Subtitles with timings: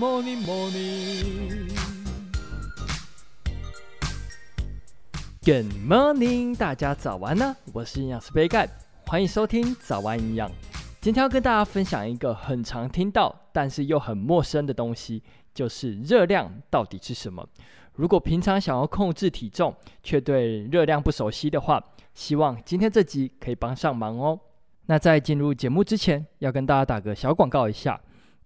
[0.00, 1.68] morning, morning.
[5.44, 7.54] Good morning，大家早安呢！
[7.74, 8.66] 我是营养师杯盖，
[9.06, 10.50] 欢迎收听早安营养。
[11.02, 17.46] 今天要跟大家分享一个很常听到，但是又很陌生的东西，就是热量到底是什么？
[17.92, 21.78] 如果平常想要控制体重，却对热量不熟悉的话，
[22.14, 24.40] 希望今天这集可以帮上忙哦。
[24.86, 28.00] 那在进入节目之前，要跟大家打个小广告一下，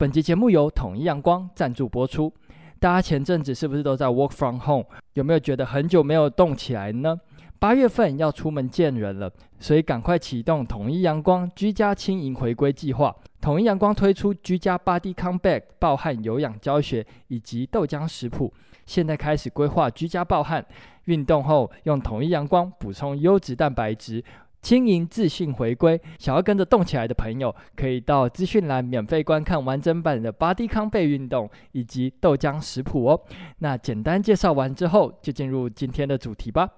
[0.00, 2.32] 本集节目由统一阳光赞助播出。
[2.78, 4.84] 大家前阵子是不是都在 work from home？
[5.14, 7.18] 有没有觉得很久没有动起来呢？
[7.58, 13.12] 八月份要出门见人了，所以赶快启动统一阳光居家轻盈回归计划。
[13.40, 18.54] 统一阳光推出居家 Body Comeback 暴汗有氧教学以及豆浆食谱，
[18.86, 20.64] 现在开始规划居家暴汗
[21.06, 24.22] 运动后，用统一阳光补充优质蛋白质。
[24.60, 33.20] 轻盈自信回归，想要跟着动起来的朋友，可以到资讯栏免费观看完整版的巴迪康贝运动以及豆浆食谱哦。
[33.58, 36.68] 那简单介绍完之后，就进入今天的主题吧。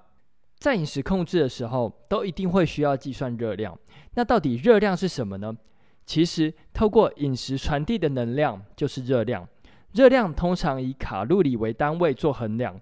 [0.58, 3.76] 在饮食控制的时候，都一定会需要计算热量。
[4.14, 5.56] 那到底热量是什么呢？
[6.04, 9.48] 其实，透过饮食传递的能量就是热量。
[9.92, 12.78] 热量通常以卡路里为单位做衡量。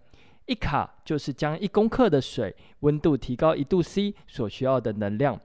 [0.48, 5.38] 一卡就是将一公克的水温度提高一度 C 所需要的能量，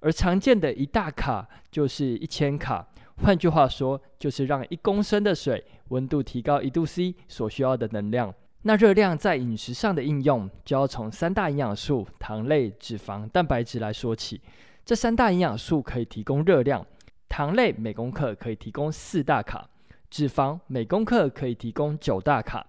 [0.00, 2.86] 而常见的一大卡就是一千卡。
[3.22, 8.34] 换句话说，就是让一公升的水温度提高一度 C 所需要的能量。
[8.62, 14.40] 那热量在饮食上的应用，就要从三大营养素——糖类、脂肪、蛋白质来说起。
[14.84, 16.84] 这三大营养素可以提供热量，
[17.28, 19.68] 糖类每公克可以提供四大卡，
[20.10, 22.66] 脂肪每公克可以提供九大卡。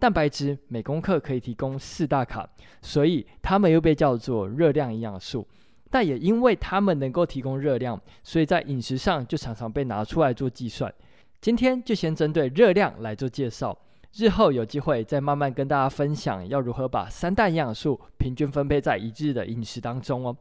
[0.00, 2.48] 蛋白质每公克可以提供四大卡，
[2.80, 5.46] 所以它们又被叫做热量营养素。
[5.90, 10.92] 但也因为它们能够提供热量，所以在饮食上就常常被拿出来做计算。
[11.40, 13.76] 今天就先针对热量来做介绍，
[14.14, 20.34] 日后有机会再慢慢跟大家分享要如何把三大营养素平均分配在一日的饮食当中哦。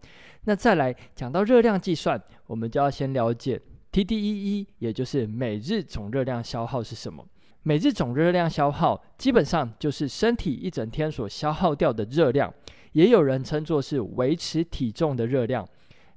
[0.45, 3.59] 那再来讲到热量计算，我们就要先了解
[3.91, 7.25] TDEE，也就是每日总热量消耗是什么。
[7.63, 12.53] 每日总热量消耗基本上就是身体一整天所消耗掉的热量，
[12.93, 15.67] 也有人称作是维持体重的热量。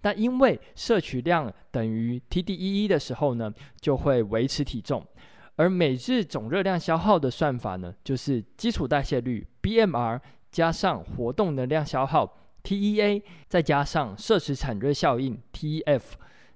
[0.01, 5.05] 但因为摄取量等于 TDEE 的时候呢，就会维持体重。
[5.57, 10.21] 而每日总热量消耗的算法呢，就是基础代谢率 BMR
[10.51, 16.03] 加上活动能量消耗 TEA，再加上摄食产热效应 TEF。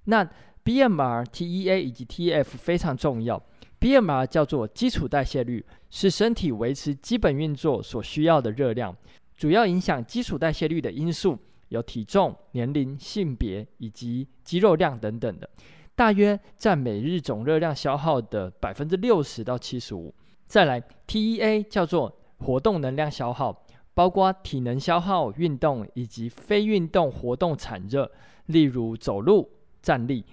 [0.05, 0.25] 那
[0.65, 3.41] BMR、TEA 以及 TEF 非常重要。
[3.81, 8.97] BMR 叫做基础代谢率，是身体维持基本运作所需要的热量。
[9.37, 11.39] 主要影响基础代谢率的因素
[11.69, 15.49] 有体重、年龄、性别以及肌肉量等等的，
[15.95, 20.15] 大约占每日总热量消耗的百分之六十到七十五。
[20.47, 28.11] 再来，TEA 叫做活动能量消耗，包括体能消耗、运动以及非运动活动产热，
[28.47, 29.51] 例如走路、
[29.83, 30.25] 站立。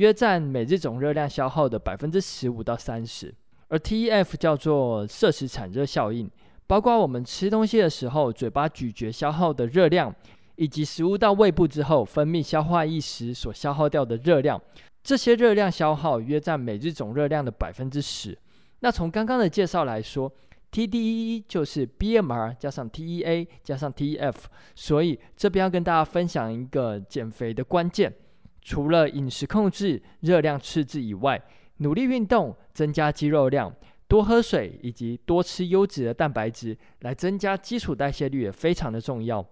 [0.00, 3.34] 约占每日总热量消耗的百分之十五到三十，
[3.68, 6.26] 而 TEF 叫做摄食产热效应，
[6.66, 10.14] 包括我们吃东西的时候嘴巴咀嚼消耗的热量，
[10.56, 14.58] 以及食物到胃部之后分泌消化液时所消耗掉的热量，
[15.02, 18.38] 这些热量消耗约占每日总热量的百分之十。
[18.78, 20.32] 那从刚刚的介绍来说
[20.72, 24.36] ，TDEE 就是 BMR 加上 TEA 加上 TEF，
[24.74, 28.10] 所以这边要跟大家分享一个减肥的关键。
[28.62, 31.40] 除了饮食控制、热量赤字以外，
[31.78, 33.74] 努力运动、增加肌肉量、
[34.06, 39.44] 多喝水以及多吃优质的蛋白质，来增加基础代谢率也非常的重要。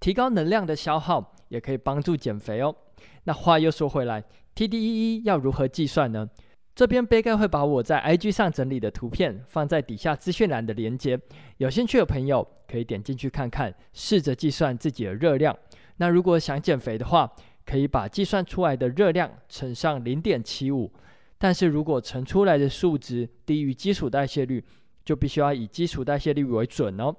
[0.00, 2.74] 提高能量的消耗也可以帮助减肥哦。
[3.24, 4.22] 那话又说回来
[4.54, 6.28] ，TDEE 要如何计算呢？
[6.74, 11.18] 这边杯盖会把我在 IG 上整理的图片放在底下资讯栏的连接，
[11.56, 15.56] 有兴趣的朋友可以点进去看看，试着计算自己的热量。
[15.96, 17.32] 那如果想减肥的话，
[17.66, 20.90] 可以把计算出来的热量乘上零点七五，
[21.36, 24.64] 但是如果乘出来的数值低于基础代谢率，
[25.04, 27.14] 就必须要以基础代谢率为准哦。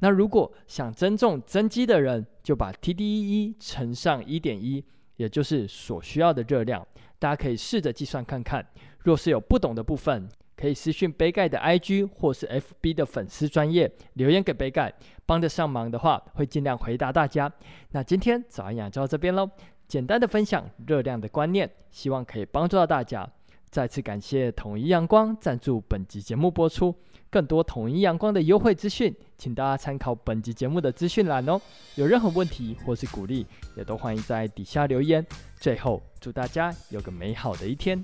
[0.00, 4.84] 那如果想增重增肌的人，就把 TDEE 乘上一点一，
[5.14, 6.84] 也就是所需要的热量。
[7.20, 8.66] 大家可以试着计算看看。
[9.04, 14.92] 若是有不懂的部分，可以私讯杯盖的 IG 或是 FB 的粉丝专业留言给杯盖，
[15.24, 17.52] 帮得上忙的话，会尽量回答大家。
[17.92, 19.48] 那今天早安养就到这边喽。
[19.92, 23.28] 简单的分享热量的观念，希望可以帮助到大家。
[23.68, 26.94] 再次感谢统一阳光赞助本集节目播出。
[27.28, 31.60] 更多统一阳光的优惠资讯，请大家参考本集节目的资讯栏哦。
[31.96, 33.44] 有任何问题或是鼓励，
[33.76, 35.26] 也都欢迎在底下留言。
[35.60, 38.02] 最后，祝大家有个美好的一天。